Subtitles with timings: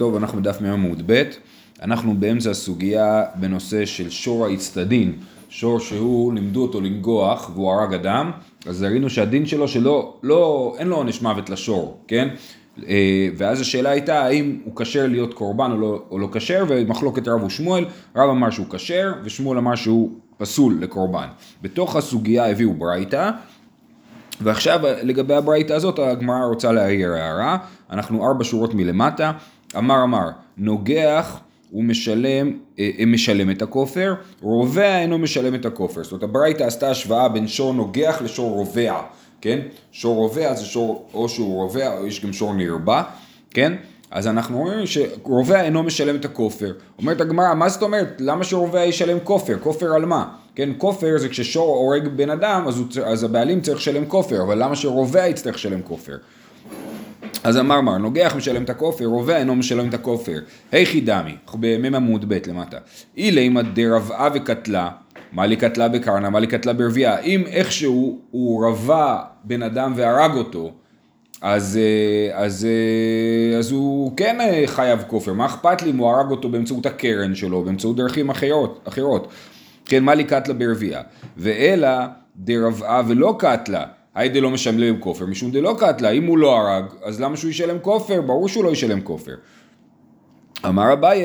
[0.00, 1.22] טוב, אנחנו בדף מ"ם עמוד ב',
[1.82, 5.12] אנחנו באמצע הסוגיה בנושא של שור האצטדין,
[5.48, 8.30] שור שהוא, לימדו אותו לנגוח והוא הרג אדם,
[8.66, 12.28] אז ראינו שהדין שלו שלא, לא, אין לו עונש מוות לשור, כן?
[12.88, 17.42] אה, ואז השאלה הייתה האם הוא כשר להיות קורבן או לא, לא כשר, ומחלוקת רב
[17.42, 17.84] ושמואל,
[18.16, 21.26] רב אמר שהוא כשר ושמואל אמר שהוא פסול לקורבן.
[21.62, 23.30] בתוך הסוגיה הביאו ברייתא,
[24.40, 27.58] ועכשיו לגבי הברייתא הזאת הגמרא רוצה להעיר הערה,
[27.90, 29.32] אנחנו ארבע שורות מלמטה,
[29.76, 31.40] אמר אמר, נוגח
[31.70, 36.02] הוא משלם, אה, אה, משלם את הכופר, רובע אינו משלם את הכופר.
[36.02, 39.00] זאת אומרת הברייתא עשתה השוואה בין שור נוגח לשור רובע,
[39.40, 39.58] כן?
[39.92, 43.02] שור רובע זה שור, או שהוא רובע או יש גם שור נרבע,
[43.50, 43.72] כן?
[44.10, 46.72] אז אנחנו רואים שרובע אינו משלם את הכופר.
[46.98, 48.16] אומרת הגמרא, מה זאת אומרת?
[48.18, 49.58] למה שרובע ישלם כופר?
[49.58, 50.24] כופר על מה?
[50.54, 54.62] כן, כופר זה כששור הורג בן אדם, אז, הוא, אז הבעלים צריך לשלם כופר, אבל
[54.62, 56.16] למה שרובע יצטרך לשלם כופר?
[57.44, 60.38] אז אמר מר, נוגח משלם את הכופר, רובע אינו משלם את הכופר.
[60.72, 62.78] היכי דמי, אנחנו במ"ם עמוד ב' למטה.
[63.16, 64.90] אילימא דרבעה וקטלה,
[65.32, 67.20] מה לי קטלה בקרנה, מה לי קטלה ברביעה.
[67.20, 70.72] אם איכשהו הוא רבע בן אדם והרג אותו,
[71.40, 76.10] אז, אה, אז, אה, אז הוא כן אה, חייב כופר, מה אכפת לי אם הוא
[76.10, 79.28] הרג אותו באמצעות הקרן שלו, באמצעות דרכים אחרות, אחרות.
[79.84, 81.02] כן, מה לי קטלה ברביעה.
[81.36, 81.88] ואלא
[82.36, 83.84] דרבעה ולא קטלה.
[84.14, 87.78] היידה לא משלם כופר, משום דלא קטלה, אם הוא לא הרג, אז למה שהוא ישלם
[87.78, 88.20] כופר?
[88.20, 89.34] ברור שהוא לא ישלם כופר.
[90.66, 91.22] אמר אביי,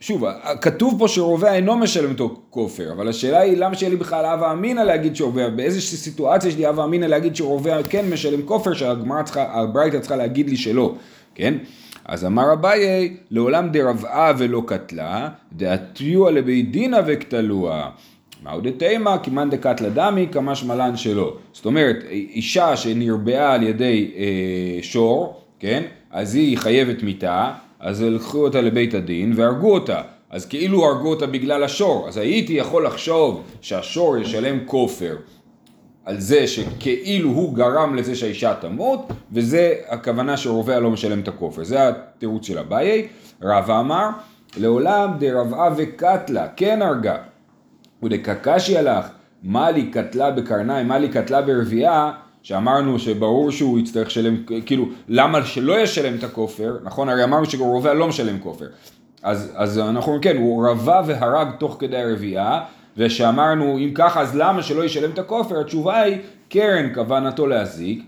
[0.00, 0.24] שוב,
[0.60, 4.52] כתוב פה שרובע אינו משלם אותו כופר, אבל השאלה היא למה שיהיה לי בכלל הווה
[4.52, 9.22] אמינא להגיד שרובע, באיזושהי סיטואציה יש לי הווה אמינא להגיד שרובע כן משלם כופר, שהגמרא
[9.22, 10.94] צריכה, הברייתא צריכה להגיד לי שלא,
[11.34, 11.54] כן?
[12.04, 17.90] אז אמר אביי, לעולם דרבעה ולא קטלה, דעתיוע לבית דינא וקטלוה.
[18.46, 21.36] מהו דתימה, כמאן דקתלה דמי, כמה שמלן שלא.
[21.52, 25.82] זאת אומרת, אישה שנרבעה על ידי אה, שור, כן?
[26.10, 30.02] אז היא חייבת מיתה, אז לקחו אותה לבית הדין והרגו אותה.
[30.30, 32.08] אז כאילו הרגו אותה בגלל השור.
[32.08, 35.16] אז הייתי יכול לחשוב שהשור ישלם כופר
[36.04, 41.64] על זה שכאילו הוא גרם לזה שהאישה תמות, וזה הכוונה שרובע לא משלם את הכופר.
[41.64, 43.08] זה התירוץ של אביי.
[43.42, 44.08] רב אמר,
[44.56, 47.16] לעולם דרבעה וקטלה, כן הרגה.
[48.06, 49.06] ודקקשי הלך,
[49.42, 52.12] מה לי קטלה בקרניים, מה לי קטלה ברביעה,
[52.42, 54.36] שאמרנו שברור שהוא יצטרך לשלם,
[54.66, 57.08] כאילו, למה שלא ישלם את הכופר, נכון?
[57.08, 58.66] הרי אמרנו שרובע לא משלם כופר.
[59.22, 62.64] אז, אז אנחנו, כן, הוא רבע והרג תוך כדי הרביעה,
[62.96, 65.60] ושאמרנו, אם ככה, אז למה שלא ישלם את הכופר?
[65.60, 66.16] התשובה היא,
[66.48, 68.02] קרן כוונתו להזיק,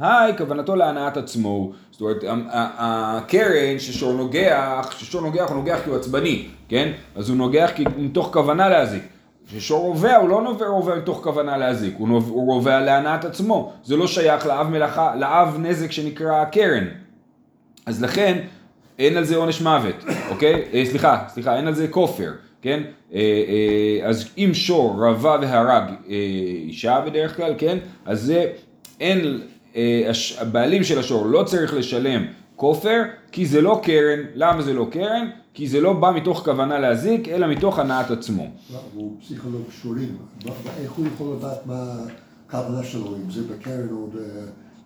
[0.00, 1.72] היי, כוונתו להנאת עצמו.
[1.90, 6.92] זאת אומרת, הקרן ששור נוגח, ששור נוגח הוא נוגח כי הוא עצבני, כן?
[7.16, 9.02] אז הוא נוגח כי מתוך כוונה להזיק.
[9.48, 13.72] כששור רובע הוא לא נובע רובע מתוך כוונה להזיק, הוא, נובע, הוא רובע להנאת עצמו,
[13.84, 16.84] זה לא שייך לאב מלאכה, לאב נזק שנקרא קרן.
[17.86, 18.38] אז לכן
[18.98, 20.62] אין על זה עונש מוות, אוקיי?
[20.72, 22.82] אה, סליחה, סליחה, אין על זה כופר, כן?
[23.14, 26.14] אה, אה, אז אם שור רבע והרג אה,
[26.66, 27.78] אישה בדרך כלל, כן?
[28.06, 28.46] אז זה
[29.00, 29.40] אין,
[29.76, 34.86] אה, הבעלים של השור לא צריך לשלם כופר, כי זה לא קרן, למה זה לא
[34.90, 35.30] קרן?
[35.54, 38.46] כי זה לא בא מתוך כוונה להזיק, אלא מתוך הנעת עצמו.
[38.94, 40.16] הוא פסיכולוג שורים,
[40.82, 41.94] איך הוא יכול לדעת מה
[42.48, 44.08] הכוונה שלו, אם זה בקרן או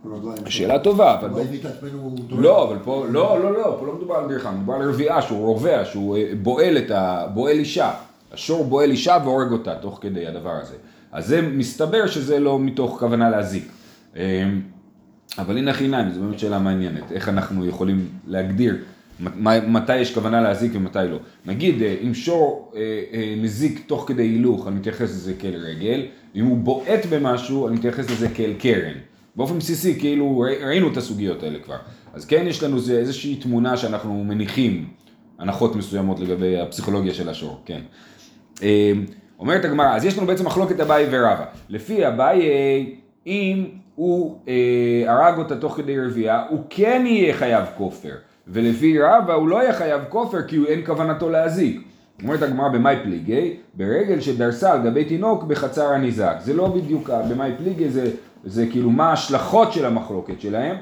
[0.05, 0.47] ברגליים?
[0.47, 1.29] שאלה טובה, אבל...
[2.31, 5.47] לא, אבל פה, לא, לא, לא, פה לא מדובר על דרכם, מדובר על רביעה, שהוא
[5.47, 7.27] רובע, שהוא אה, בועל את ה...
[7.35, 7.91] בועל אישה.
[8.33, 10.75] השור בועל אישה והורג אותה תוך כדי הדבר הזה.
[11.13, 13.73] אז זה מסתבר שזה לא מתוך כוונה להזיק.
[15.39, 18.77] אבל הנה חינם, זו באמת שאלה מעניינת, איך אנחנו יכולים להגדיר
[19.67, 21.19] מתי יש כוונה להזיק ומתי לא.
[21.47, 22.81] נגיד אה, אם שור אה,
[23.13, 27.77] אה, מזיק תוך כדי הילוך, אני מתייחס לזה כאל רגל, אם הוא בועט במשהו, אני
[27.77, 28.95] מתייחס לזה כאל קרן.
[29.37, 31.77] באופן בסיסי, כאילו ראינו את הסוגיות האלה כבר.
[32.15, 34.89] אז כן יש לנו איזושהי תמונה שאנחנו מניחים
[35.39, 37.81] הנחות מסוימות לגבי הפסיכולוגיה של השור, כן.
[39.39, 41.45] אומרת הגמרא, אז יש לנו בעצם מחלוקת אביי ורבא.
[41.69, 42.41] לפי אביי,
[43.27, 43.65] אם
[43.99, 44.39] הוא
[45.07, 48.15] הרג אותה תוך כדי רבייה, הוא כן יהיה חייב כופר.
[48.49, 51.83] ולפי רבא הוא לא יהיה חייב כופר כי אין כוונתו להזיק.
[52.23, 56.37] אומרת הגמרא במאי פליגי, ברגל שדרסה על גבי תינוק בחצר הניזק.
[56.41, 58.11] זה לא בדיוק, במאי פליגי זה,
[58.45, 60.77] זה כאילו מה ההשלכות של המחלוקת שלהם.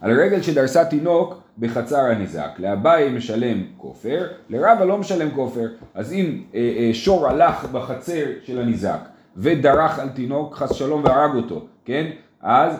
[0.00, 2.50] על רגל שדרסה תינוק בחצר הניזק.
[2.58, 5.66] לאביי משלם כופר, לרבא לא משלם כופר.
[5.94, 11.34] אז אם אה, אה, שור הלך בחצר של הניזק ודרך על תינוק חס שלום והרג
[11.34, 12.10] אותו, כן?
[12.42, 12.76] אז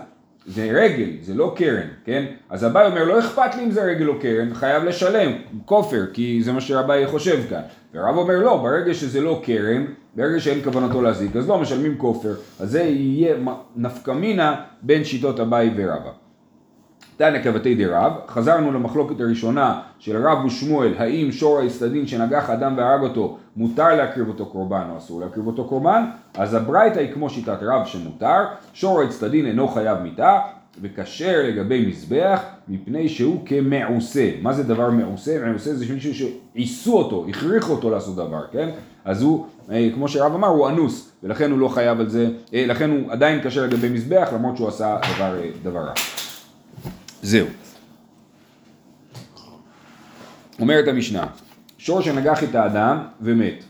[0.47, 2.25] זה רגל, זה לא קרן, כן?
[2.51, 5.33] אז אביי אומר, לא אכפת לי אם זה רגל או קרן, חייב לשלם,
[5.65, 7.63] כופר, כי זה מה שאביי חושב כאן.
[7.95, 9.85] ורב אומר, לא, ברגע שזה לא קרן,
[10.17, 13.37] ברגע שאין כוונתו להזיק, אז לא משלמים כופר, אז זה יהיה
[13.77, 16.24] נפקא מינה בין שיטות אביי ורבא.
[17.17, 23.03] תנא כבתי דרב, חזרנו למחלוקת הראשונה של רב ושמואל, האם שור האצטדין שנגח אדם והרג
[23.03, 26.05] אותו, מותר להקריב אותו קורבן או אסור להקריב אותו קורבן?
[26.35, 30.41] אז הברייתא היא כמו שיטת רב שמותר, שור האצטדין אינו חייב מיתה,
[30.83, 34.31] וכשר לגבי מזבח, מפני שהוא כמעושה.
[34.43, 35.47] מה זה דבר מעושה?
[35.47, 38.69] מעושה זה מישהו שעיסו אותו, הכריחו אותו לעשות דבר, כן?
[39.05, 42.67] אז הוא, אה, כמו שרב אמר, הוא אנוס, ולכן הוא לא חייב על זה, אה,
[42.67, 46.14] לכן הוא עדיין כשר לגבי מזבח, למרות שהוא עשה דבר, אה, דבר רע.
[47.25, 47.47] זהו.
[50.61, 51.27] אומרת המשנה,
[51.79, 53.65] שור שנגח את האדם ומת,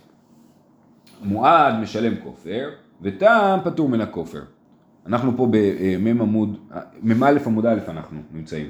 [1.23, 2.71] מועד משלם כופר,
[3.03, 4.43] ותם פטור מן הכופר.
[5.07, 6.59] אנחנו פה במ"ם עמוד,
[7.03, 8.69] מ"א עמוד א' אנחנו נמצאים.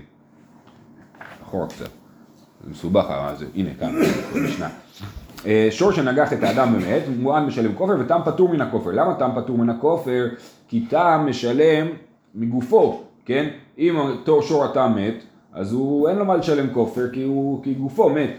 [1.42, 1.88] אחורה קצת.
[2.64, 3.94] זה מסובך, זה, הנה כאן,
[4.34, 4.69] במשנה.
[5.46, 8.90] אה, שור שנגח את האדם ומת, מועד משלם כופר ותם פטור מן הכופר.
[8.90, 10.26] למה תם פטור מן הכופר?
[10.69, 11.86] כי תם משלם
[12.34, 13.48] מגופו, כן?
[13.78, 17.74] אם אותו שור התם מת, אז הוא אין לו מה לשלם כופר כי, הוא, כי
[17.74, 18.30] גופו מת.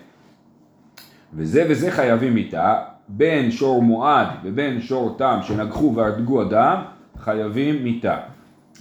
[1.34, 2.76] וזה וזה חייבים איתה,
[3.08, 6.82] בין שור מועד ובין שור תם שנגחו והרגו אדם,
[7.20, 8.18] חייבים מיתה.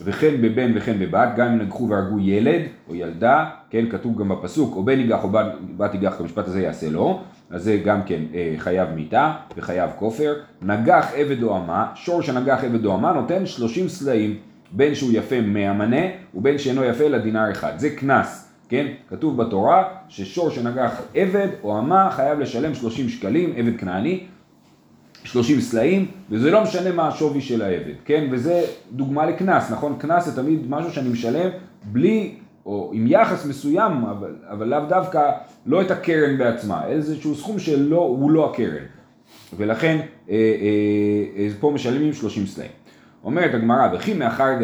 [0.05, 4.77] וכן בבן וכן בבת, גם אם נגחו והרגו ילד או ילדה, כן, כתוב גם בפסוק,
[4.77, 5.29] או בן ייגח או
[5.77, 7.21] בת ייגח, המשפט הזה יעשה לו,
[7.51, 10.35] אז זה גם כן אה, חייב מיתה וחייב כופר.
[10.63, 14.37] נגח עבד או אמה, שור שנגח עבד או אמה נותן שלושים סלעים,
[14.77, 17.73] בין שהוא יפה מאה מנה ובין שאינו יפה אלא דינר אחד.
[17.79, 18.87] זה קנס, כן?
[19.09, 24.27] כתוב בתורה ששור שנגח עבד או אמה חייב לשלם שלושים שקלים, עבד כנעני,
[25.25, 28.29] 30 סלעים, וזה לא משנה מה השווי של העבד, כן?
[28.31, 29.97] וזה דוגמה לקנס, נכון?
[29.99, 31.51] קנס זה תמיד משהו שאני משלם
[31.85, 32.35] בלי,
[32.67, 35.31] או עם יחס מסוים, אבל, אבל לאו דווקא
[35.67, 38.85] לא את הקרן בעצמה, איזשהו סכום שהוא לא הקרן.
[39.57, 40.01] ולכן
[40.31, 42.84] אה, אה, אה, פה משלמים 30 סלעים.
[43.25, 44.55] אומרת הגמרא, וכי מאחר,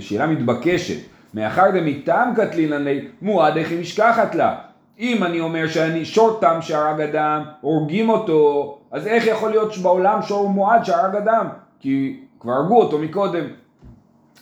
[0.00, 0.98] שאלה מתבקשת,
[1.34, 4.54] מאחר דמיתם קטלינני מועד איך היא משכחת לה.
[4.98, 10.22] אם אני אומר שאני שור תם שהרג אדם, הורגים אותו, אז איך יכול להיות שבעולם
[10.22, 11.46] שור מועד שהרג אדם?
[11.80, 13.44] כי כבר הרגו אותו מקודם.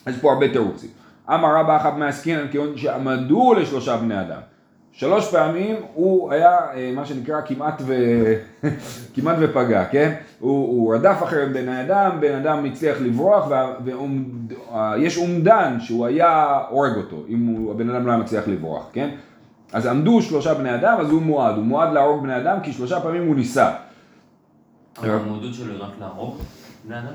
[0.05, 0.89] אז פה הרבה תירוצים.
[1.29, 4.39] אמר רבא אחת מעסקינן כיוון שעמדו לשלושה בני אדם.
[4.97, 7.93] שלוש פעמים הוא היה אה, מה שנקרא כמעט, ו...
[9.15, 10.13] כמעט ופגע, כן?
[10.39, 13.47] הוא, הוא רדף אחרי בן אדם, בן אדם הצליח לברוח
[13.83, 19.09] ויש אומדן שהוא היה הורג אותו אם הוא, הבן אדם לא היה מצליח לברוח, כן?
[19.73, 22.99] אז עמדו שלושה בני אדם, אז הוא מועד, הוא מועד להרוג בני אדם כי שלושה
[22.99, 23.71] פעמים הוא ניסה.
[24.97, 26.37] אבל המועדות שלו היא רק להרוג?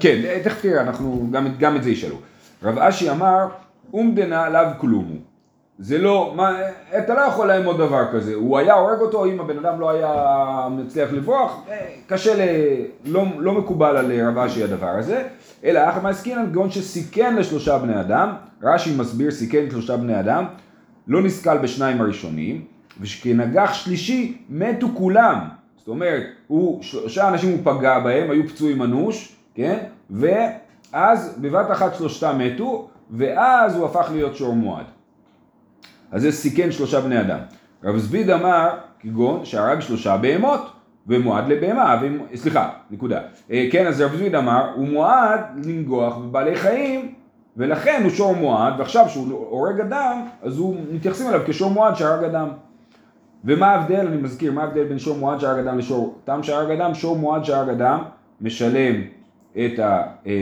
[0.00, 2.17] כן, תכף תראה, אנחנו גם, גם את זה ישאלו.
[2.62, 3.47] רב אשי אמר,
[3.93, 5.30] אומדנה לאו כלומו.
[5.82, 6.56] זה לא, מה,
[6.99, 10.69] אתה לא יכול לאמוד דבר כזה, הוא היה הורג אותו אם הבן אדם לא היה
[10.71, 12.41] מצליח לברוח, אה, קשה, ל,
[13.05, 15.29] לא, לא מקובל על רב אשי הדבר הזה,
[15.65, 20.44] אלא אחת מהסכינן גאון שסיכן לשלושה בני אדם, רש"י מסביר סיכן לשלושה בני אדם,
[21.09, 22.65] לא נסכל בשניים הראשונים,
[23.00, 25.38] ושכנגח שלישי מתו כולם.
[25.79, 29.79] זאת אומרת, הוא, שלושה אנשים הוא פגע בהם, היו פצועים אנוש, כן?
[30.11, 34.85] ואז בבת אחת שלושתם מתו, ואז הוא הפך להיות שור מועד.
[36.12, 37.39] אז זה סיכן שלושה בני אדם.
[37.85, 38.69] רב זביד אמר,
[39.01, 40.73] כגון, שהרג שלושה בהמות,
[41.07, 42.37] ומועד לבהמה, ו...
[42.37, 43.21] סליחה, נקודה.
[43.51, 47.15] אה, כן, אז רב זביד אמר, הוא מועד לנגוח בבעלי חיים,
[47.57, 52.25] ולכן הוא שור מועד, ועכשיו שהוא הורג אדם, אז הוא מתייחסים אליו כשור מועד שהרג
[52.25, 52.49] אדם.
[53.45, 56.95] ומה ההבדל, אני מזכיר, מה ההבדל בין שור מועד שהרג אדם לשור תם שהרג אדם?
[56.95, 58.02] שור מועד שהרג אדם
[58.40, 58.95] משלם
[59.52, 60.02] את ה...
[60.26, 60.33] אה,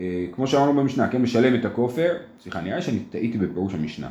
[0.00, 4.08] אה, כמו שאמרנו במשנה, כן, משלם את הכופר, סליחה, נראה שאני טעיתי בפירוש המשנה.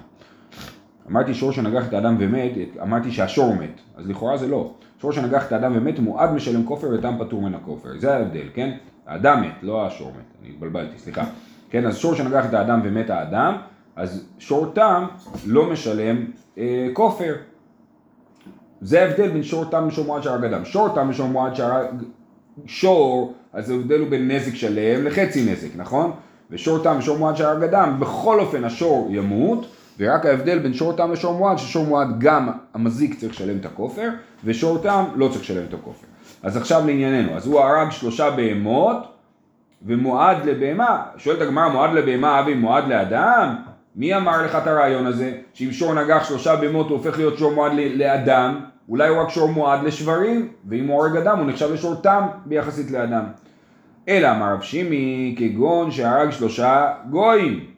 [1.10, 4.72] אמרתי שור שנגח את האדם ומת, אמרתי שהשור מת, אז לכאורה זה לא.
[5.02, 8.78] שור שנגח את האדם ומת מועד משלם כופר ותם פטור מן הכופר, זה ההבדל, כן?
[9.08, 11.24] האדם מת, לא השור מת, אני התבלבלתי, סליחה.
[11.70, 13.56] כן, אז שור שנגח את האדם ומת האדם,
[13.96, 15.06] אז שור תם
[15.46, 16.26] לא משלם
[16.58, 17.36] אה, כופר.
[18.82, 20.66] זה ההבדל בין שור תם לשור מועד שהרג אדם.
[20.66, 21.86] שור תם לשור מועד שהרג
[22.66, 26.12] שור, אז ההבדל הוא בין נזק שלם לחצי נזק, נכון?
[26.52, 29.66] ושור תם ושור מועד שהרג אדם, בכל אופן השור ימות,
[30.00, 34.10] ורק ההבדל בין שור תם לשור מועד, ששור מועד גם המזיק צריך לשלם את הכופר,
[34.46, 36.08] ושור תם לא צריך לשלם את הכופר.
[36.44, 38.98] אז עכשיו לענייננו, אז הוא הרג שלושה בהמות,
[39.86, 43.56] ומועד לבהמה, שואלת הגמרא, מועד לבהמה אבי מועד לאדם?
[43.96, 47.54] מי אמר לך את הרעיון הזה, שאם שור נגח שלושה בהמות הוא הופך להיות שור
[47.54, 51.96] מועד לאדם, אולי הוא רק שור מועד לשברים, ואם הוא הורג אדם הוא נחשב לשור
[51.96, 53.24] תם ביחסית לאדם.
[54.08, 57.77] אלא אמר רב שימי, כגון שהרג שלושה גויים.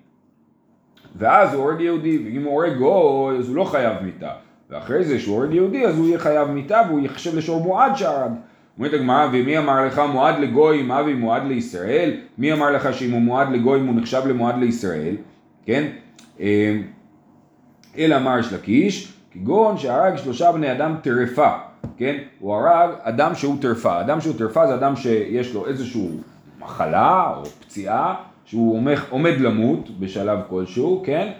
[1.15, 4.31] ואז הוא הורג יהודי, ואם הוא הורג גוי אז הוא לא חייב מיתה.
[4.69, 8.31] ואחרי זה שהוא הורג יהודי אז הוא יהיה חייב מיתה והוא יחשב לשור מועד שהרג.
[8.77, 12.11] אומרת הגמרא, ומי אמר לך מועד לגויים, אבי מועד לישראל?
[12.37, 15.15] מי אמר לך שאם הוא מועד לגויים הוא נחשב למועד לישראל?
[15.65, 15.87] כן?
[16.39, 16.45] אמ,
[17.97, 21.49] אלא מרש לקיש, כגון שהרג שלושה בני אדם טרפה,
[21.97, 22.17] כן?
[22.39, 24.01] הוא הרג אדם שהוא טרפה.
[24.01, 26.09] אדם שהוא טרפה זה אדם שיש לו איזושהי
[26.59, 28.15] מחלה או פציעה,
[28.49, 31.31] שהוא עומד, למות בשלב כלשהו, כן?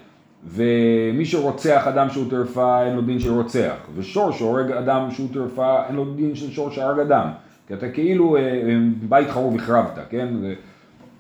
[0.46, 5.86] ומי שרוצח אדם שהוא טרפה אין לו דין של רוצח, ושור שהורג אדם שהוא טרפה
[5.88, 7.28] אין לו דין של שור שהרג אדם,
[7.68, 8.78] כי אתה כאילו אה, אה,
[9.10, 10.28] בית חרוב החרבת, כן?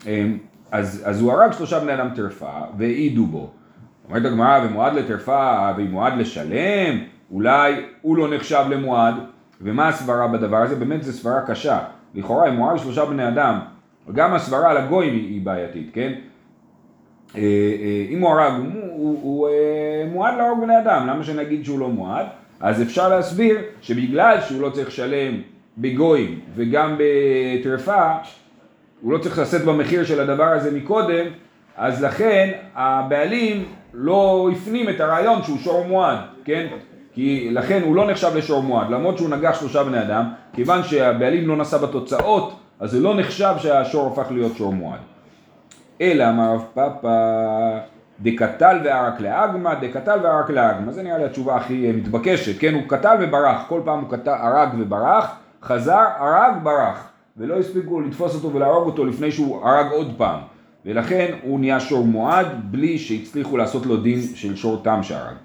[0.08, 0.28] אה,
[0.72, 3.50] אז, אז הוא הרג שלושה בני אדם טרפה והעידו בו.
[4.10, 6.98] אומרת הגמרא, ומועד לטרפה ומועד לשלם,
[7.32, 9.16] אולי הוא לא נחשב למועד,
[9.62, 10.76] ומה הסברה בדבר הזה?
[10.76, 11.80] באמת זו סברה קשה.
[12.16, 13.60] לכאורה אם הוא הרג שלושה בני אדם,
[14.14, 16.14] גם הסברה על הגויים היא בעייתית, כן?
[17.36, 21.66] אה, אה, אם הוא הרג, הוא, הוא, הוא אה, מועד להרוג בני אדם, למה שנגיד
[21.66, 22.26] שהוא לא מועד?
[22.60, 25.42] אז אפשר להסביר שבגלל שהוא לא צריך לשלם
[25.78, 28.12] בגויים וגם בטרפה,
[29.02, 31.26] הוא לא צריך לשאת במחיר של הדבר הזה מקודם,
[31.78, 36.68] אז לכן הבעלים לא הפנים את הרעיון שהוא שור מועד, כן?
[37.14, 41.48] כי לכן הוא לא נחשב לשור מועד, למרות שהוא נגח שלושה בני אדם, כיוון שהבעלים
[41.48, 45.00] לא נשא בתוצאות, אז זה לא נחשב שהשור הפך להיות שור מועד.
[46.02, 47.80] אלא אמר רב פאפא
[48.22, 53.16] דקטל וערק לאגמא, דקטל וערק לאגמא, זה נראה לי התשובה הכי מתבקשת, כן, הוא קטל
[53.22, 58.86] וברח, כל פעם הוא קטל, הרג וברח, חזר, הרג, ברח, ולא הספיקו לתפוס אותו ולהרוג
[58.86, 60.40] אותו לפני שהוא הרג עוד פעם,
[60.86, 65.36] ולכן הוא נהיה שור מועד בלי שהצליחו לעשות לו דין של שור תם שהרג.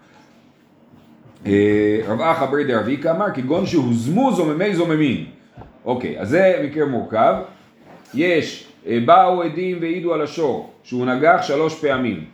[1.46, 5.33] אה, רב אחא ברי דרביקה אמר כגון שהוזמו זוממי זוממים.
[5.84, 7.34] אוקיי, אז זה מקרה מורכב.
[8.14, 12.24] יש אה, באו עדים והעידו על השור שהוא נגח שלוש פעמים.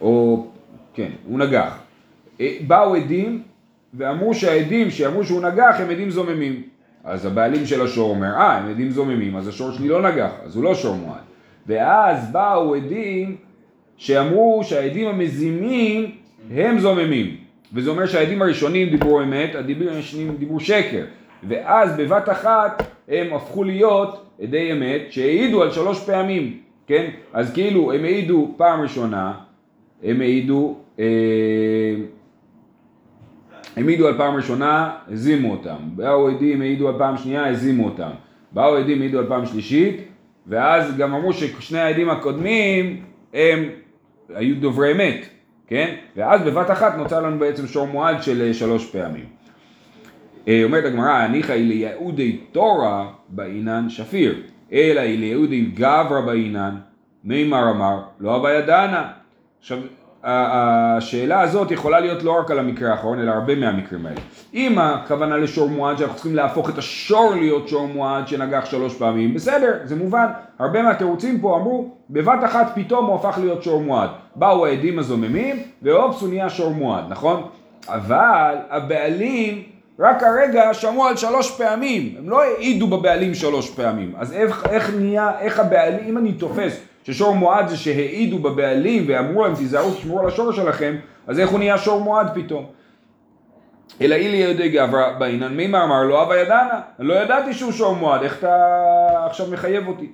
[0.00, 0.46] או
[0.94, 1.78] כן הוא נגח.
[2.40, 3.42] אה, באו עדים
[3.94, 6.62] ואמרו שהעדים שאמרו שהוא נגח הם עדים זוממים.
[7.04, 10.56] אז הבעלים של השור אומר אה הם עדים זוממים אז השור שלי לא נגח אז
[10.56, 11.20] הוא לא שור מועד.
[11.66, 13.36] ואז באו עדים
[13.96, 16.10] שאמרו שהעדים המזימים
[16.50, 17.36] הם זוממים.
[17.72, 21.04] וזה אומר שהעדים הראשונים דיברו אמת, העדים השניים דיברו שקר
[21.48, 27.10] ואז בבת אחת הם הפכו להיות עדי אמת שהעידו על שלוש פעמים, כן?
[27.32, 29.32] אז כאילו הם העידו פעם ראשונה,
[30.02, 31.04] הם העידו, אה,
[33.76, 38.10] הם העידו על פעם ראשונה, הזימו אותם, באו עדים העידו על פעם שנייה, הזימו אותם,
[38.52, 39.96] באו עדים העידו על פעם שלישית,
[40.46, 43.02] ואז גם אמרו ששני העדים הקודמים
[43.34, 43.68] הם
[44.34, 45.26] היו דוברי אמת,
[45.66, 45.94] כן?
[46.16, 49.43] ואז בבת אחת נוצר לנו בעצם שור מועד של אה, שלוש פעמים.
[50.48, 56.74] אה, אומרת הגמרא, הניחא ליהודי תורה באינן שפיר, אלא ליהודי גברא באינן,
[57.24, 59.08] מימר אמר, לא אבא ידענה.
[59.60, 59.78] עכשיו,
[60.24, 64.20] השאלה הזאת יכולה להיות לא רק על המקרה האחרון, אלא הרבה מהמקרים האלה.
[64.54, 69.34] אם הכוונה לשור מועד, שאנחנו צריכים להפוך את השור להיות שור מועד שנגח שלוש פעמים,
[69.34, 70.26] בסדר, זה מובן.
[70.58, 74.10] הרבה מהתירוצים פה אמרו, בבת אחת פתאום הוא הפך להיות שור מועד.
[74.36, 77.42] באו העדים הזוממים, ואופס הוא נהיה שור מועד, נכון?
[77.88, 79.62] אבל הבעלים
[79.98, 84.12] רק הרגע שמעו על שלוש פעמים, הם לא העידו בבעלים שלוש פעמים.
[84.18, 89.44] אז איך, איך נהיה, איך הבעלים, אם אני תופס ששור מועד זה שהעידו בבעלים ואמרו
[89.44, 90.96] להם תיזהרו תשמרו על השור שלכם,
[91.26, 92.66] אז איך הוא נהיה שור מועד פתאום?
[94.00, 98.22] אלא אילי יהודי גברא בעינן מימה אמר לו אבא ידענה, לא ידעתי שהוא שור מועד,
[98.22, 98.56] איך אתה
[99.26, 100.08] עכשיו מחייב אותי?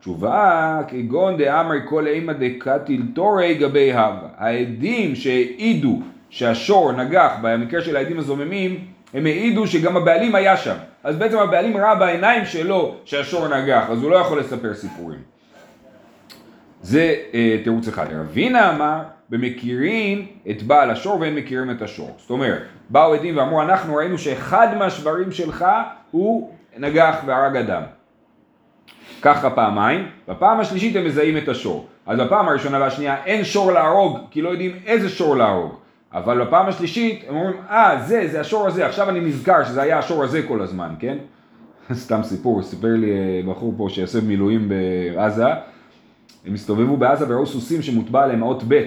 [0.00, 4.28] תשובה כגון דאמרי כל אימא דקתיל תורי גבי הווה.
[4.36, 5.98] העדים שהעידו
[6.30, 10.74] שהשור נגח במקרה של העדים הזוממים הם העידו שגם הבעלים היה שם.
[11.04, 15.18] אז בעצם הבעלים ראה בעיניים שלו שהשור נגח, אז הוא לא יכול לספר סיפורים.
[16.82, 18.06] זה אה, תירוץ אחד.
[18.12, 18.98] רבינה אמר,
[19.30, 22.16] במכירים את בעל השור והם מכירים את השור.
[22.18, 25.64] זאת אומרת, באו עדים ואמרו, אנחנו ראינו שאחד מהשברים שלך
[26.10, 27.82] הוא נגח והרג אדם.
[29.22, 31.86] ככה פעמיים, בפעם השלישית הם מזהים את השור.
[32.06, 35.74] אז בפעם הראשונה והשנייה אין שור להרוג, כי לא יודעים איזה שור להרוג.
[36.12, 39.98] אבל בפעם השלישית הם אומרים, אה, זה, זה השור הזה, עכשיו אני נזכר שזה היה
[39.98, 41.18] השור הזה כל הזמן, כן?
[41.92, 45.46] סתם סיפור, סיפר לי אה, בחור פה שיעשה מילואים בעזה,
[46.46, 48.84] הם הסתובבו בעזה וראו סוסים שמוטבע עליהם האות ב',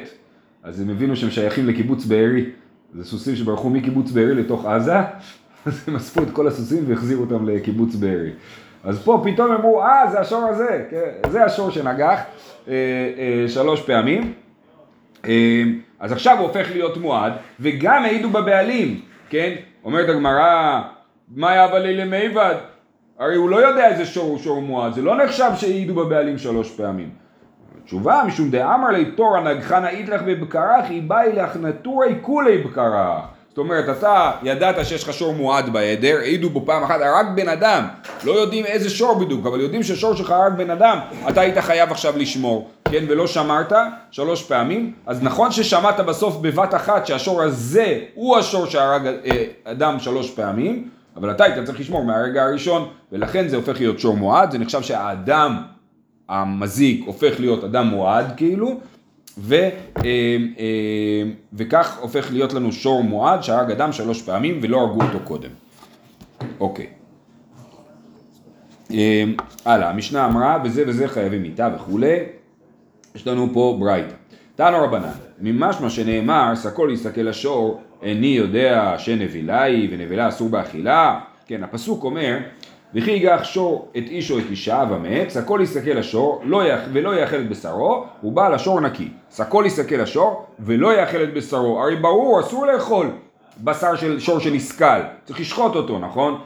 [0.64, 2.46] אז הם הבינו שהם שייכים לקיבוץ בארי,
[2.94, 4.98] זה סוסים שברחו מקיבוץ בארי לתוך עזה,
[5.66, 8.32] אז הם אספו את כל הסוסים והחזירו אותם לקיבוץ בארי.
[8.84, 11.30] אז פה פתאום אמרו, אה, זה השור הזה, כן?
[11.32, 12.20] זה השור שנגח
[12.68, 12.74] אה,
[13.18, 14.34] אה, שלוש פעמים.
[15.26, 15.64] אה,
[16.02, 19.56] אז עכשיו הוא הופך להיות מועד, וגם העידו בבעלים, כן?
[19.84, 20.82] אומרת הגמרא,
[21.36, 22.56] מה יאבא לי למיבד?
[23.20, 26.72] הרי הוא לא יודע איזה שור הוא שור מועד, זה לא נחשב שהעידו בבעלים שלוש
[26.72, 27.10] פעמים.
[27.86, 33.41] תשובה, משום דאמר לי תורא נגחנה איתלך בבקרח, היא באי לך נטורי כולי בקרח.
[33.52, 37.50] זאת אומרת, אתה ידעת שיש לך שור מועד בעדר, העידו בו פעם אחת, הרג בן
[37.50, 37.88] אדם,
[38.24, 41.92] לא יודעים איזה שור בדיוק, אבל יודעים ששור שלך הרג בן אדם, אתה היית חייב
[41.92, 43.74] עכשיו לשמור, כן, ולא שמרת
[44.12, 50.00] שלוש פעמים, אז נכון ששמעת בסוף בבת אחת שהשור הזה הוא השור שהרג אה, אדם
[50.00, 54.52] שלוש פעמים, אבל אתה היית צריך לשמור מהרגע הראשון, ולכן זה הופך להיות שור מועד,
[54.52, 55.62] זה נחשב שהאדם
[56.30, 58.80] המזיק הופך להיות אדם מועד כאילו,
[59.38, 59.70] ו, אה,
[60.60, 61.24] אה,
[61.54, 65.50] וכך הופך להיות לנו שור מועד שהרג אדם שלוש פעמים ולא הרגו אותו קודם.
[66.60, 66.88] אוקיי.
[68.92, 69.24] אה,
[69.66, 72.18] הלאה, המשנה אמרה וזה וזה חייבים מיתה וכולי.
[73.16, 74.14] יש לנו פה ברייתא.
[74.56, 81.20] תנו רבנן, ממשמע שנאמר, סקול ייסקל השור, איני יודע שנבלה היא ונבלה אסור באכילה.
[81.48, 82.38] כן, הפסוק אומר,
[82.96, 86.80] וכי יגח שור את איש או את אישה ומת, סקול ייסקל השור לא יח...
[86.94, 89.10] ולא יאכל את בשרו, ובעל השור נקי.
[89.32, 91.82] סקול ייסקל השור ולא יאכל את בשרו.
[91.82, 93.08] הרי ברור, אסור לאכול
[93.64, 96.40] בשר של שור שנסכל, צריך לשחוט אותו, נכון?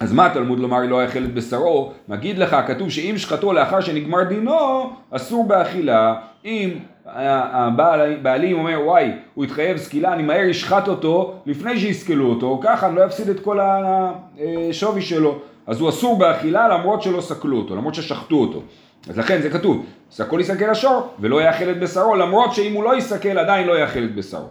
[0.00, 1.92] אז מה התלמוד לומר לא יאכל את בשרו?
[2.08, 6.14] מגיד לך, כתוב שאם שחטו לאחר שנגמר דינו, אסור באכילה.
[6.44, 6.70] אם
[7.06, 12.96] הבעלים אומר וואי, הוא התחייב סקילה, אני מהר אשחט אותו לפני שיסקלו אותו, ככה אני
[12.96, 15.38] לא אפסיד את כל השווי שלו.
[15.66, 18.62] אז הוא אסור באכילה למרות שלא סקלו אותו, למרות ששחטו אותו.
[19.08, 22.96] אז לכן זה כתוב, סקול יסקל השור ולא יאכל את בשרו, למרות שאם הוא לא
[22.96, 24.46] יסקל עדיין לא יאכל את בשרו.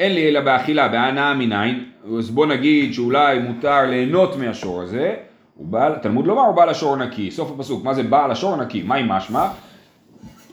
[0.00, 1.84] אין לי אלא באכילה, בהנאה מניין,
[2.18, 5.14] אז בוא נגיד שאולי מותר ליהנות מהשור הזה,
[5.54, 8.82] הוא בא, תלמוד לומר הוא בעל השור נקי, סוף הפסוק, מה זה בעל השור נקי,
[8.82, 9.48] מה עם משמע?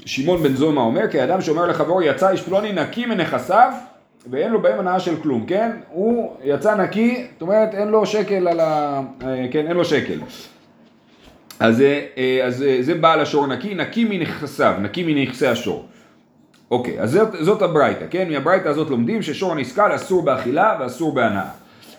[0.05, 3.71] שמעון בן זומא אומר, כי אדם שאומר לחברו יצא איש פלוני נקי מנכסיו
[4.29, 5.71] ואין לו בהם הנאה של כלום, כן?
[5.89, 9.01] הוא יצא נקי, זאת אומרת אין לו שקל על ה...
[9.51, 10.19] כן, אין לו שקל.
[11.59, 11.83] אז,
[12.43, 15.85] אז זה בעל השור נקי, נקי מנכסיו, נקי מנכסי השור.
[16.71, 18.29] אוקיי, אז זאת, זאת הברייתא, כן?
[18.29, 21.49] מהברייתא הזאת לומדים ששור נסכל אסור באכילה ואסור בהנאה.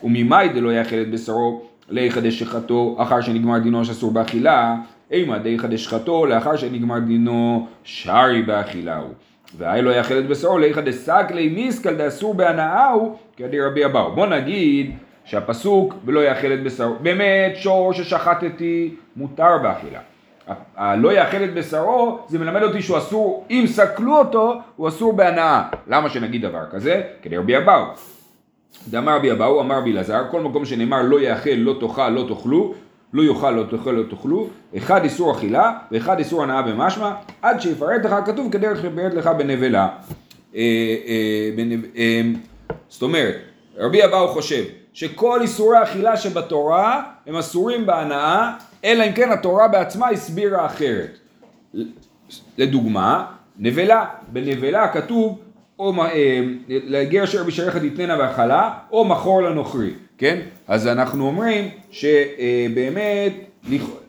[0.05, 4.77] וממאי דלא יאכל את בשרו ליחדש שחטו אחר שנגמר דינו שאסור באכילה,
[5.13, 9.11] אימה דיחדש שחטו לאחר שנגמר דינו שרי באכילה הוא.
[9.59, 14.13] והי לא יאכל את בשרו ליחדש סקלי מיסקל דאסור בהנאה הוא כדי רבי אבאו.
[14.15, 14.91] בוא נגיד
[15.25, 20.01] שהפסוק ולא יאכל את בשרו, באמת שור ששחטתי מותר באכילה.
[20.77, 25.69] הלא יאכל את בשרו, זה מלמד אותי שהוא אסור, אם סקלו אותו, הוא אסור בהנאה.
[25.87, 27.03] למה שנגיד דבר כזה?
[27.23, 27.85] כדי רבי אבאו.
[28.91, 32.75] דאמר רבי אבאו, אמר רבי אלעזר, כל מקום שנאמר לא יאכל, לא תאכל, לא תאכלו,
[33.13, 38.05] לא יאכל, לא תאכל, לא תאכלו, אחד איסור אכילה ואחד איסור הנאה במשמע, עד שיפרט
[38.05, 39.89] לך כתוב כדרך שיפרט לך בנבלה.
[40.57, 40.61] אה,
[41.97, 42.21] אה,
[42.89, 43.35] זאת אומרת,
[43.77, 48.53] רבי אבאו חושב שכל איסורי האכילה שבתורה הם אסורים בהנאה,
[48.85, 51.19] אלא אם כן התורה בעצמה הסבירה אחרת.
[52.59, 53.25] לדוגמה,
[53.59, 55.39] נבלה, בנבלה כתוב
[55.79, 55.93] או
[56.69, 60.41] לגר אשר בשעריך תתננה והכלה, או מכור לנוכרי, כן?
[60.73, 63.33] אז אנחנו אומרים שבאמת,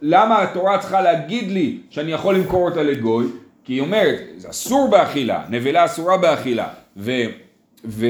[0.01, 3.25] למה התורה צריכה להגיד לי שאני יכול למכור אותה לגוי?
[3.63, 7.11] כי היא אומרת, זה אסור באכילה, נבלה אסורה באכילה, ו...
[7.85, 8.05] ו...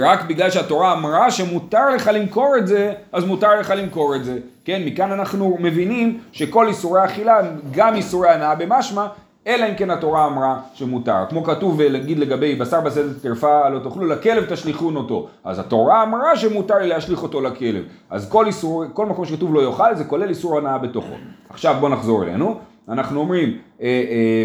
[0.00, 4.38] רק בגלל שהתורה אמרה שמותר לך למכור את זה, אז מותר לך למכור את זה.
[4.64, 9.06] כן, מכאן אנחנו מבינים שכל איסורי אכילה, גם איסורי הנאה במשמע,
[9.50, 11.24] אלא אם כן התורה אמרה שמותר.
[11.28, 15.28] כמו כתוב להגיד לגבי בשר בסדת טרפה לא תאכלו, לכלב תשליכון אותו.
[15.44, 17.84] אז התורה אמרה שמותר לי להשליך אותו לכלב.
[18.10, 21.14] אז כל איסור, כל מקום שכתוב לא יאכל זה כולל איסור הנאה בתוכו.
[21.48, 22.58] עכשיו בוא נחזור אלינו.
[22.88, 24.44] אנחנו אומרים, אה, אה,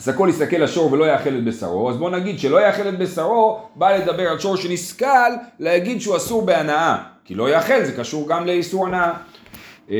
[0.00, 3.96] סקול יסתכל לשור ולא יאכל את בשרו, אז בוא נגיד שלא יאכל את בשרו, בא
[3.96, 5.30] לדבר על שור שנסכל,
[5.60, 6.96] להגיד שהוא אסור בהנאה.
[7.24, 9.12] כי לא יאכל, זה קשור גם לאיסור הנאה.
[9.90, 9.96] אה,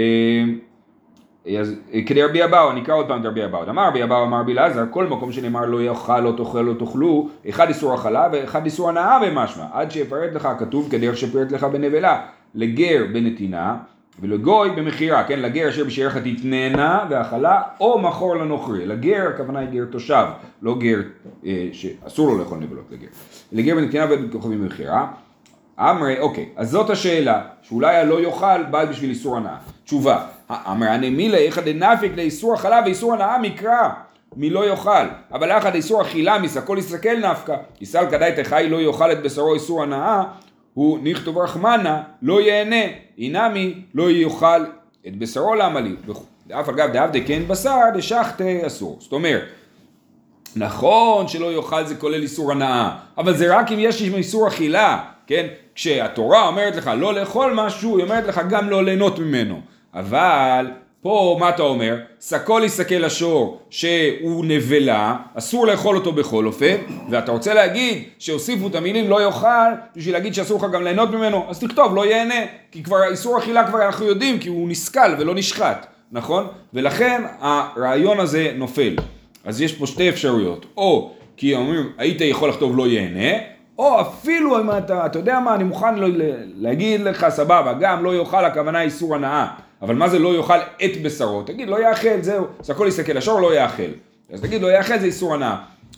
[1.61, 1.75] אז
[2.07, 3.63] כדי רבי אבאו, אני אקרא עוד פעם את רבי אבאו.
[3.71, 7.29] אמר רבי אבאו אמר רבי אלעזר, כל מקום שנאמר לא יאכל, לא תאכל, לא תאכלו,
[7.49, 12.21] אחד איסור הכלה ואחד איסור הנאה במשמע, עד שיפרט לך כתוב כדרך שפרט לך בנבלה,
[12.55, 13.77] לגר בנתינה
[14.21, 19.85] ולגוי במכירה, כן, לגר אשר בשעריך תתננה והאכלה או מכור לנוכרי, לגר הכוונה היא גר
[19.91, 20.25] תושב,
[20.63, 20.99] לא גר
[21.47, 23.09] אה, שאסור לו לאכול נבלות לגר,
[23.53, 25.07] לגר בנתינה וכוכבים במכירה,
[25.81, 29.57] אמרי, אוקיי, אז זאת השאלה, שאולי הלא יאכל בא בשביל איסור הנאה.
[29.85, 33.89] תשובה, אמר הנמילה איכא דנפיק לאיסור אכלה ואיסור הנאה מקרא
[34.37, 39.23] מלא יאכל, אבל יחד איסור אכילה מסקול יסתכל נפקא, יסל כדאי תחי לא יאכל את
[39.23, 40.23] בשרו איסור הנאה,
[40.75, 42.85] הוא נכתוב רחמנה לא ייהנה,
[43.19, 44.65] אינמי לא יאכל
[45.07, 45.97] את בשרו למה לי,
[46.53, 49.43] אף אגב דעבדי כן בשר דשחטי אסור, זאת אומרת
[50.57, 55.47] נכון שלא יאכל זה כולל איסור הנאה, אבל זה רק אם יש איסור אכילה, כן?
[55.75, 59.61] כשהתורה אומרת לך לא לאכול משהו, היא אומרת לך גם לא ליהנות ממנו.
[59.97, 60.67] אבל
[61.03, 61.97] פה מה אתה אומר?
[62.21, 66.77] סקול יסקל השור שהוא נבלה, אסור לאכול אותו בכל אופן,
[67.11, 71.45] ואתה רוצה להגיד שהוסיפו את המילים לא יאכל, בשביל להגיד שאסור לך גם ליהנות ממנו,
[71.49, 72.35] אז תכתוב לא ייהנה,
[72.73, 76.47] כי כבר איסור אכילה כבר אנחנו יודעים, כי הוא נסכל ולא נשחט, נכון?
[76.75, 78.97] ולכן הרעיון הזה נופל.
[79.45, 83.39] אז יש פה שתי אפשרויות, או כי אומרים היית יכול לכתוב לא ייהנה,
[83.79, 85.95] או אפילו אם אתה, אתה יודע מה, אני מוכן
[86.55, 89.47] להגיד לך סבבה, גם לא יאכל הכוונה איסור הנאה.
[89.83, 91.43] אבל מה זה לא יאכל את בשרו?
[91.43, 93.91] תגיד לא יאכל, זהו, זה הכל יסתכל לשור, לא יאכל.
[94.33, 95.57] אז תגיד לא יאכל זה איסור הנאה.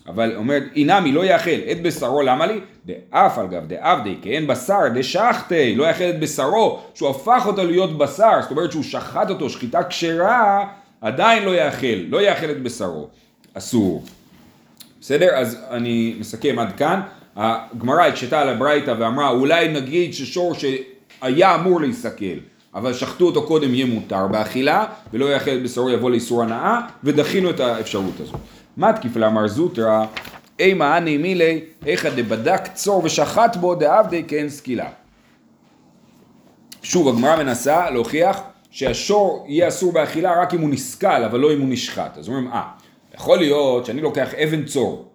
[0.08, 2.60] אבל אומרת, אינמי לא יאכל את בשרו, למה לי?
[2.86, 7.64] דאף על גב דאבדי, כי אין בשר, דשחטי, לא יאכל את בשרו, שהוא הפך אותו
[7.64, 10.68] להיות בשר, זאת אומרת שהוא שחט אותו, שחיטה כשרה,
[11.00, 13.08] עדיין לא יאכל, לא יאכל את בשרו.
[13.54, 14.04] אסור.
[15.00, 15.34] בסדר?
[15.34, 17.00] אז אני מסכם עד כאן.
[17.36, 22.38] הגמרא הקשתה על הברייתא ואמרה, אולי נגיד ששור שהיה אמור להיסכל.
[22.78, 27.60] אבל שחטו אותו קודם יהיה מותר באכילה, ולא יאכל בשרו יבוא לאיסור הנאה, ודחינו את
[27.60, 28.32] האפשרות הזו.
[28.76, 30.04] מתקיף לאמר זוטרא,
[30.58, 34.88] אימה אני מילי, איכא דבדק צור ושחט בו דעבדי כן סקילה.
[36.82, 41.60] שוב, הגמרא מנסה להוכיח שהשור יהיה אסור באכילה רק אם הוא נסכל, אבל לא אם
[41.60, 42.18] הוא נשחט.
[42.18, 42.62] אז אומרים, אה,
[43.14, 45.08] יכול להיות שאני לוקח אבן צור,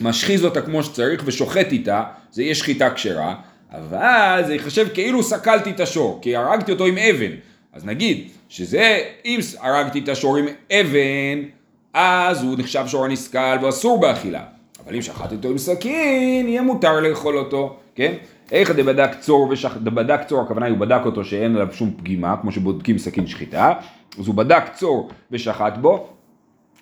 [0.00, 3.34] משחיז אותה כמו שצריך ושוחט איתה, זה יהיה שחיטה כשרה,
[3.78, 7.32] אבל זה ייחשב כאילו סקלתי את השור, כי הרגתי אותו עם אבן.
[7.72, 11.48] אז נגיד שזה, אם הרגתי את השור עם אבן,
[11.94, 14.42] אז הוא נחשב שור הנסכל ואסור באכילה.
[14.84, 18.12] אבל אם שחטתי אותו עם סכין, יהיה מותר לאכול אותו, כן?
[18.52, 22.36] איך דבדק צור ושחט, דבדק צור, הכוונה היא הוא בדק אותו שאין עליו שום פגימה,
[22.40, 23.72] כמו שבודקים סכין שחיטה,
[24.18, 26.08] אז הוא בדק צור ושחט בו,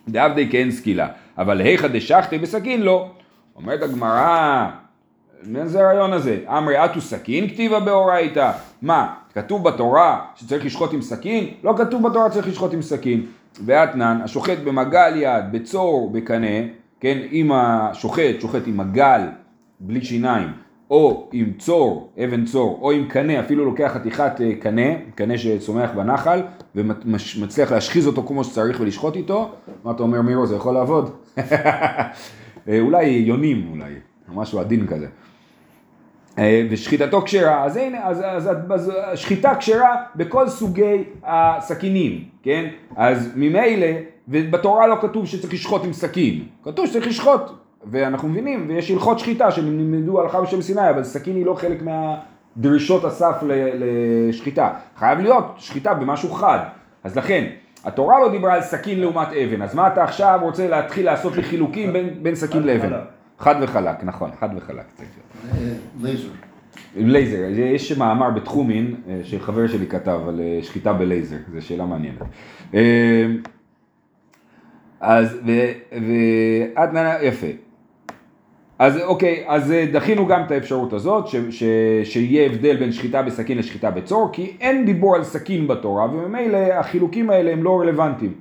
[0.09, 3.11] דעבדי כן סקילה, אבל היכא דשחטי בסכין לא.
[3.57, 4.71] אומרת הגמרא,
[5.47, 6.39] מה זה הרעיון הזה?
[6.49, 8.53] אמרי אטו סכין כתיבה באורייתא.
[8.83, 11.47] מה, כתוב בתורה שצריך לשחוט עם סכין?
[11.65, 13.27] לא כתוב בתורה שצריך לשחוט עם סכין.
[13.65, 16.67] ואתנן, השוחט במגל יד, בצור, בקנה,
[17.01, 19.21] כן, אם השוחט שוחט עם מגל
[19.81, 20.49] בלי שיניים,
[20.91, 25.91] או עם צור, אבן צור, או עם קנה, אפילו לוקח חתיכת אה, קנה, קנה שצומח
[25.97, 26.43] בנחל,
[26.75, 29.51] ומצליח להשחיז אותו כמו שצריך ולשחוט איתו,
[29.85, 31.11] מה אתה אומר מירו, זה יכול לעבוד?
[31.39, 33.95] אה, אולי יונים אולי,
[34.35, 35.07] משהו עדין כזה.
[36.39, 42.69] אה, ושחיטתו כשרה, אז הנה, אז, אז, אז, אז שחיטה כשרה בכל סוגי הסכינים, כן?
[42.97, 43.87] אז ממילא,
[44.29, 47.41] ובתורה לא כתוב שצריך לשחוט עם סכין, כתוב שצריך לשחוט,
[47.85, 53.05] ואנחנו מבינים, ויש הלכות שחיטה שנלמדו הלכה בשם סיני, אבל סכין היא לא חלק מהדרישות
[53.05, 53.43] הסף
[53.79, 56.59] לשחיטה, חייב להיות שחיטה במשהו חד,
[57.05, 57.45] אז לכן,
[57.85, 61.43] התורה לא דיברה על סכין לעומת אבן, אז מה אתה עכשיו רוצה להתחיל לעשות לי
[61.43, 62.93] חילוקים בין, בין סכין לאבן?
[63.43, 64.85] חד וחלק, נכון, חד וחלק.
[66.03, 66.29] לייזר.
[66.97, 67.37] לייזר,
[67.75, 72.19] יש מאמר בתחומין אה, שחבר שלי כתב על אה, שחיטה בלייזר, זו שאלה מעניינת.
[72.75, 73.27] אה,
[75.01, 75.39] אז,
[76.75, 76.91] ועד
[77.23, 77.47] יפה.
[78.79, 81.65] אז אוקיי, אז דחינו גם את האפשרות הזאת, ש, ש,
[82.05, 87.31] שיהיה הבדל בין שחיטה בסכין לשחיטה בצור, כי אין דיבור על סכין בתורה, וממילא החילוקים
[87.31, 88.33] האלה הם לא רלוונטיים.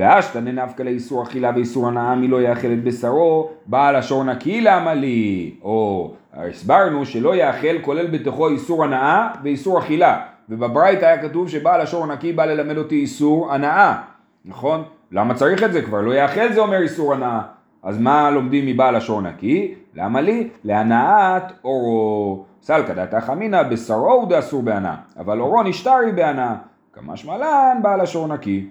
[0.00, 4.94] ואשתא נפקא לאיסור אכילה ואיסור הנאה מי לא יאכל את בשרו, בעל השור נקי למה
[4.94, 5.54] לי?
[5.62, 10.20] או הסברנו שלא יאכל כולל בתוכו איסור הנאה ואיסור אכילה.
[10.48, 14.02] ובברייתא היה כתוב שבעל השור נקי בא ללמד אותי איסור הנאה,
[14.44, 14.82] נכון?
[15.12, 16.00] למה צריך את זה כבר?
[16.00, 17.40] לא יאכל זה אומר איסור הנאה.
[17.82, 19.74] אז מה לומדים מבעל השור נקי?
[19.94, 20.48] למה לי?
[20.64, 22.44] להנאת אורו.
[22.62, 26.54] סלקא דתא אמינא בשרו הוא דאסור בהנאה, אבל אורו נשתרי בהנאה.
[26.92, 28.66] כמשמע לן בעל השור נקי.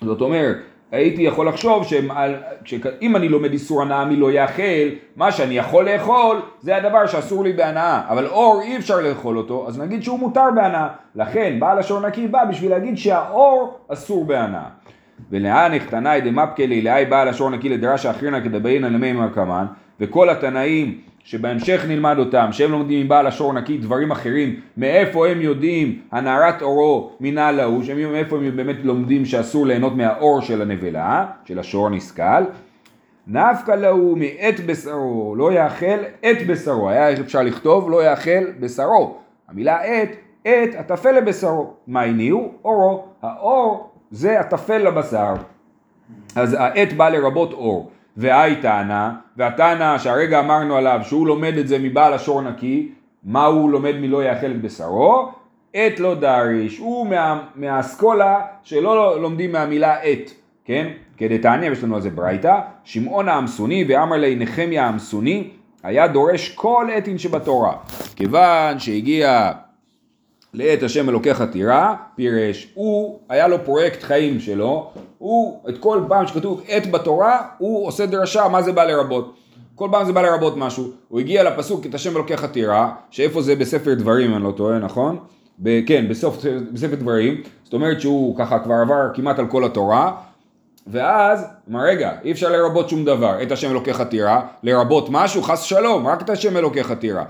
[0.00, 0.56] זאת אומרת,
[0.92, 1.86] הייתי יכול לחשוב
[2.64, 7.44] שאם אני לומד איסור הנאה מי לא יאכל, מה שאני יכול לאכול זה הדבר שאסור
[7.44, 10.88] לי בהנאה, אבל אור אי אפשר לאכול אותו, אז נגיד שהוא מותר בהנאה.
[11.14, 14.64] לכן בעל השור נקי בא בשביל להגיד שהאור אסור בהנאה.
[15.30, 19.66] ולאן החתנאי דמפקלי לאי בעל השור נקי לדרשה אחרינה כדבעינא למי מרקמן,
[20.00, 26.00] וכל התנאים שבהמשך נלמד אותם, שהם לומדים מבעל השור נקי דברים אחרים, מאיפה הם יודעים
[26.12, 31.90] הנערת אורו מנה להוא, מאיפה הם באמת לומדים שאסור ליהנות מהאור של הנבלה, של השור
[31.90, 32.44] נסכל,
[33.26, 39.16] נפקא להוא מאת בשרו, לא יאכל את בשרו, היה אפשר לכתוב לא יאכל בשרו,
[39.48, 40.08] המילה את,
[40.42, 42.52] את הטפל לבשרו, מה הניעו?
[42.64, 45.34] אורו, האור זה הטפל לבשר,
[46.36, 47.90] אז העת בא לרבות אור.
[48.16, 52.88] והי טענה, והטענה שהרגע אמרנו עליו שהוא לומד את זה מבעל השור נקי,
[53.24, 55.32] מה הוא לומד מלא יאכל את בשרו?
[55.74, 60.88] עת לא דריש, הוא מה, מהאסכולה שלא לומדים מהמילה עת, כן?
[61.16, 65.50] כדי תענה, יש לנו על זה ברייתא, שמעון העמסוני ואמר לי נחמיה העמסוני
[65.82, 67.72] היה דורש כל עתין שבתורה.
[68.16, 69.52] כיוון שהגיע
[70.54, 76.26] לעת השם אלוקיך תירא, פירש, הוא, היה לו פרויקט חיים שלו, הוא, את כל פעם
[76.26, 79.34] שכתוב עת בתורה, הוא עושה דרשה, מה זה בא לרבות.
[79.74, 80.90] כל פעם זה בא לרבות משהו.
[81.08, 85.18] הוא הגיע לפסוק את השם אלוקיך תירא, שאיפה זה בספר דברים, אני לא טועה, נכון?
[85.58, 90.12] ב- כן, בסוף, בספר דברים, זאת אומרת שהוא ככה כבר עבר כמעט על כל התורה,
[90.86, 95.62] ואז, מה רגע, אי אפשר לרבות שום דבר, את השם אלוקיך תירא, לרבות משהו, חס
[95.62, 97.22] שלום, רק את השם אלוקיך תירא,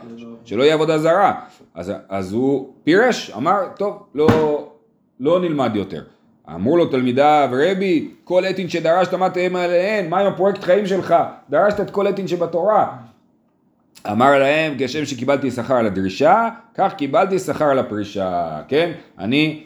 [0.44, 1.40] שלא יהיה עבודה זרה.
[1.74, 4.28] אז, אז הוא פירש, אמר, טוב, לא,
[5.20, 6.02] לא נלמד יותר.
[6.54, 11.14] אמרו לו תלמידיו, רבי, כל עתין שדרשת מה תאם עליהן, מה עם הפרויקט חיים שלך?
[11.50, 12.96] דרשת את כל עתין שבתורה.
[14.10, 18.92] אמר להם, כשם שקיבלתי שכר על הדרישה, כך קיבלתי שכר על הפרישה, כן?
[19.18, 19.65] אני,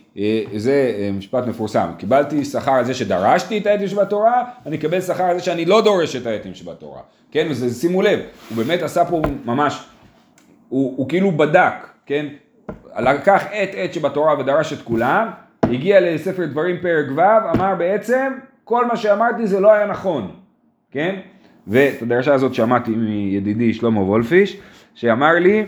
[0.57, 5.25] זה אה, משפט מפורסם, קיבלתי שכר על זה שדרשתי את העתים שבתורה, אני אקבל שכר
[5.25, 7.47] על זה שאני לא דורש את העתים שבתורה, כן?
[7.51, 9.85] וזה, שימו לב, הוא באמת עשה פה ממש,
[10.69, 11.75] הוא, הוא כאילו בדק,
[12.07, 12.27] כן?
[12.99, 15.29] לקח עת עת שבתורה ודרש את כולם,
[15.63, 17.21] הגיע לספר דברים פרק ו',
[17.55, 18.33] אמר בעצם,
[18.65, 20.31] כל מה שאמרתי זה לא היה נכון,
[20.91, 21.17] כן?
[21.67, 24.61] ואת הדרשה הזאת שמעתי מידידי שלמה וולפיש,
[24.95, 25.67] שאמר לי,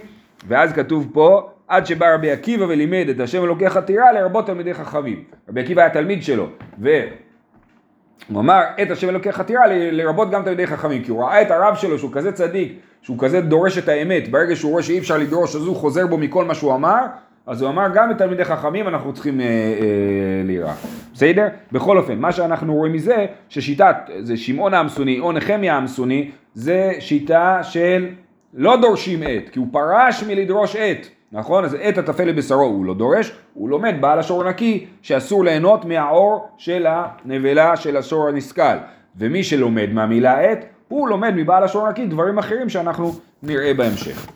[0.49, 5.25] ואז כתוב פה, עד שבא רבי עקיבא ולימד את השם אלוקי חתירה לרבות תלמידי חכמים.
[5.49, 6.47] רבי עקיבא היה תלמיד שלו,
[6.79, 11.75] והוא אמר את השם אלוקי חתירה לרבות גם תלמידי חכמים, כי הוא ראה את הרב
[11.77, 15.57] שלו שהוא כזה צדיק, שהוא כזה דורש את האמת, ברגע שהוא רואה שאי אפשר לדרוש
[15.57, 17.01] אז הוא חוזר בו מכל מה שהוא אמר,
[17.47, 20.75] אז הוא אמר גם את תלמידי חכמים אנחנו צריכים אה, אה, ליראה.
[21.13, 21.47] בסדר?
[21.73, 27.63] בכל אופן, מה שאנחנו רואים מזה, ששיטת, זה שמעון העמסוני או נחמיה העמסוני, זה שיטה
[27.63, 28.09] של
[28.55, 31.65] לא דורשים עת, כי הוא פרש מלדרוש עת, נכון?
[31.65, 36.49] אז עת הטפל לבשרו הוא לא דורש, הוא לומד בעל השור נקי, שאסור ליהנות מהעור
[36.57, 38.77] של הנבלה של השור הנסכל.
[39.17, 44.27] ומי שלומד מהמילה עת, הוא לומד מבעל השור נקי דברים אחרים שאנחנו נראה בהמשך.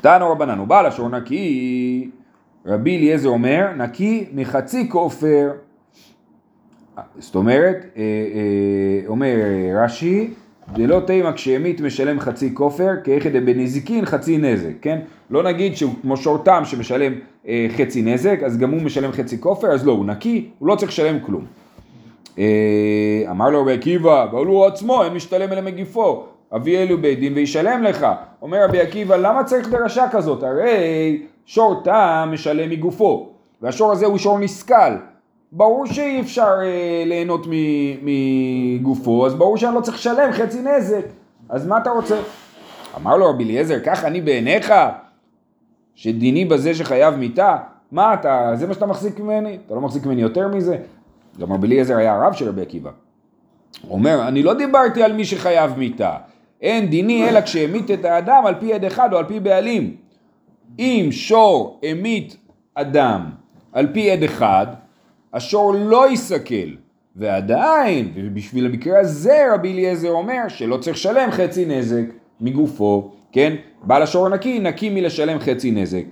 [0.00, 2.10] תנו רבנן, הוא בעל השור נקי,
[2.66, 5.50] רבי אליעזר אומר, נקי מחצי כופר.
[7.18, 9.36] זאת אומרת, אה, אה, אומר
[9.84, 10.34] רש"י,
[10.72, 14.98] דלא תימא כשהמית משלם חצי כופר, כאיכא דבנזיקין חצי נזק, כן?
[15.30, 17.12] לא נגיד שהוא כמו שורתם שמשלם
[17.48, 20.74] אה, חצי נזק, אז גם הוא משלם חצי כופר, אז לא, הוא נקי, הוא לא
[20.74, 21.44] צריך לשלם כלום.
[22.38, 27.18] אה, אמר לו רבי עקיבא, אבל הוא עצמו, אין משתלם אלא מגיפו, אביא אלו בית
[27.20, 28.06] דין וישלם לך.
[28.42, 30.42] אומר רבי עקיבא, למה צריך דרשה כזאת?
[30.42, 33.28] הרי שור תם משלם מגופו,
[33.62, 34.92] והשור הזה הוא שור נסכל.
[35.52, 37.46] ברור שאי אפשר אה, ליהנות
[38.02, 41.04] מגופו, אז ברור שאני לא צריך לשלם חצי נזק.
[41.48, 42.20] אז מה אתה רוצה?
[42.96, 44.72] אמר לו רבי אליעזר, כך אני בעיניך,
[45.94, 47.56] שדיני בזה שחייב מיתה?
[47.92, 49.58] מה אתה, זה מה שאתה מחזיק ממני?
[49.66, 50.76] אתה לא מחזיק ממני יותר מזה?
[51.40, 52.90] גם רבי אליעזר היה הרב של רבי עקיבא.
[53.82, 56.16] הוא אומר, אני לא דיברתי על מי שחייב מיתה.
[56.60, 59.96] אין דיני אלא כשהמית את האדם על פי עד אחד או על פי בעלים.
[60.78, 62.36] אם שור המית
[62.74, 63.30] אדם
[63.72, 64.66] על פי עד אחד,
[65.34, 66.68] השור לא ייסכל.
[67.16, 72.04] ועדיין, ובשביל המקרה הזה רבי אליעזר אומר שלא צריך לשלם חצי נזק
[72.40, 73.54] מגופו, כן?
[73.82, 76.02] בעל השור נקי, נקי מלשלם חצי נזק.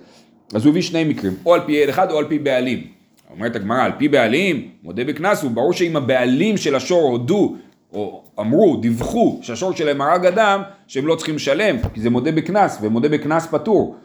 [0.54, 2.86] אז הוא הביא שני מקרים, או על פי עד אחד או על פי בעלים.
[3.30, 7.54] אומרת הגמרא, על פי בעלים, מודה בקנס, הוא ברור שאם הבעלים של השור הודו,
[7.92, 12.78] או אמרו, דיווחו, שהשור שלהם הרג אדם, שהם לא צריכים לשלם, כי זה מודה בקנס,
[12.80, 13.96] ומודה בקנס פטור.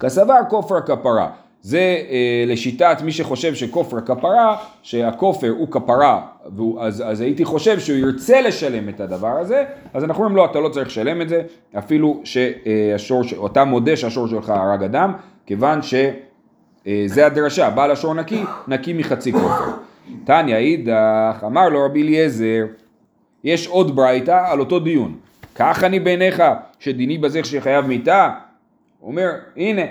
[0.00, 1.30] כסבר כופר כפרה.
[1.62, 1.78] זה
[2.10, 6.20] אה, לשיטת מי שחושב שכופר כפרה, שהכופר הוא כפרה,
[6.56, 10.44] והוא, אז, אז הייתי חושב שהוא ירצה לשלם את הדבר הזה, אז אנחנו אומרים לו,
[10.44, 11.42] אתה לא צריך לשלם את זה,
[11.78, 15.12] אפילו שהשור, אתה מודה שהשור שלך הרג אדם,
[15.46, 19.70] כיוון שזה הדרשה, בעל השור נקי, נקי מחצי כופר.
[20.24, 22.64] תניא אידך, אמר לו רבי אליעזר,
[23.44, 25.16] יש עוד ברייתא על אותו דיון.
[25.54, 26.42] כך אני בעיניך
[26.78, 28.30] שדיני בזה שחייב מיתה?
[29.00, 29.82] הוא אומר, הנה,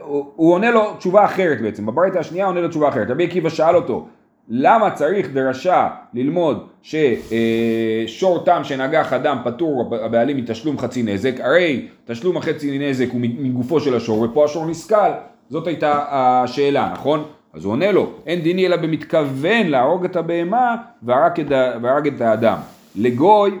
[0.00, 3.10] הוא, הוא עונה לו תשובה אחרת בעצם, בברייתא השנייה עונה לו תשובה אחרת.
[3.10, 4.06] רבי עקיבא שאל אותו,
[4.48, 11.40] למה צריך דרשה ללמוד ששור תם שנגח אדם פטור הבעלים מתשלום חצי נזק?
[11.40, 15.10] הרי תשלום החצי נזק הוא מגופו של השור, ופה השור נסכל.
[15.50, 17.24] זאת הייתה השאלה, נכון?
[17.52, 21.46] אז הוא עונה לו, אין דיני אלא במתכוון להרוג את הבהמה והרג את,
[21.82, 22.58] והרג את האדם.
[22.96, 23.58] לגוי,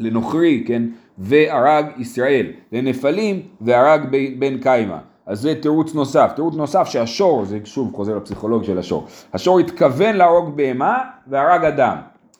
[0.00, 0.82] לנוכרי, כן,
[1.18, 2.46] והרג ישראל.
[2.72, 4.02] לנפלים והרג
[4.38, 4.96] בן קיימא.
[5.26, 6.32] אז זה תירוץ נוסף.
[6.36, 11.96] תירוץ נוסף שהשור, זה שוב חוזר לפסיכולוג של השור, השור התכוון להרוג בהמה והרג אדם.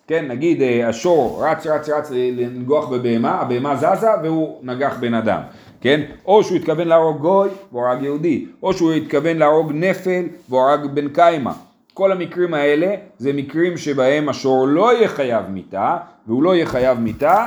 [0.07, 5.41] כן, נגיד השור רץ רץ רץ לנגוח בבהמה, הבהמה זזה והוא נגח בן אדם.
[5.81, 6.01] כן?
[6.27, 10.87] או שהוא התכוון להרוג גוי והוא הרג יהודי, או שהוא התכוון להרוג נפל והוא הרג
[10.87, 11.53] בן קיימא.
[11.95, 16.99] כל המקרים האלה זה מקרים שבהם השור לא יהיה חייב מיתה, והוא לא יהיה חייב
[16.99, 17.47] מיתה,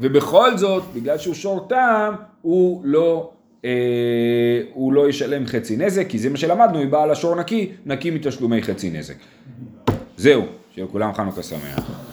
[0.00, 3.30] ובכל זאת, בגלל שהוא שור תם, הוא לא
[3.64, 3.70] אה,
[4.74, 8.90] הוא לא ישלם חצי נזק, כי זה מה שלמדנו, באה לשור נקי, נקי מתשלומי חצי
[8.90, 9.14] נזק.
[10.16, 10.42] זהו,
[10.74, 12.09] שיהיה לכולם חנוכה שמח.